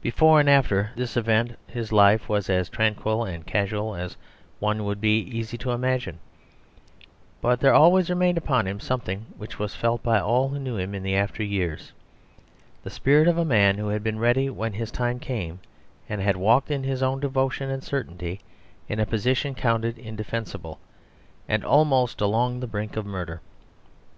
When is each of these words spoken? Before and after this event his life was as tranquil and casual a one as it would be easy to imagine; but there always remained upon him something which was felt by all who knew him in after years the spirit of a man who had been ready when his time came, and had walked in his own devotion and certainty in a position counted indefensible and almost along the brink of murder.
Before 0.00 0.40
and 0.40 0.48
after 0.48 0.92
this 0.96 1.14
event 1.14 1.58
his 1.66 1.92
life 1.92 2.26
was 2.26 2.48
as 2.48 2.70
tranquil 2.70 3.24
and 3.24 3.44
casual 3.46 3.94
a 3.94 4.08
one 4.60 4.78
as 4.78 4.80
it 4.80 4.82
would 4.84 4.98
be 4.98 5.18
easy 5.20 5.58
to 5.58 5.72
imagine; 5.72 6.20
but 7.42 7.60
there 7.60 7.74
always 7.74 8.08
remained 8.08 8.38
upon 8.38 8.66
him 8.66 8.80
something 8.80 9.26
which 9.36 9.58
was 9.58 9.74
felt 9.74 10.02
by 10.02 10.18
all 10.20 10.48
who 10.48 10.58
knew 10.58 10.78
him 10.78 10.94
in 10.94 11.06
after 11.08 11.42
years 11.42 11.92
the 12.82 12.88
spirit 12.88 13.28
of 13.28 13.36
a 13.36 13.44
man 13.44 13.76
who 13.76 13.88
had 13.88 14.02
been 14.02 14.18
ready 14.18 14.48
when 14.48 14.72
his 14.72 14.90
time 14.90 15.20
came, 15.20 15.60
and 16.08 16.22
had 16.22 16.38
walked 16.38 16.70
in 16.70 16.82
his 16.84 17.02
own 17.02 17.20
devotion 17.20 17.68
and 17.70 17.84
certainty 17.84 18.40
in 18.88 18.98
a 18.98 19.04
position 19.04 19.54
counted 19.54 19.98
indefensible 19.98 20.80
and 21.46 21.62
almost 21.62 22.22
along 22.22 22.58
the 22.60 22.66
brink 22.66 22.96
of 22.96 23.04
murder. 23.04 23.42